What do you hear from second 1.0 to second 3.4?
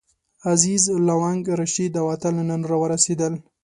لونګ، رشید او اتل نن راورسېدل.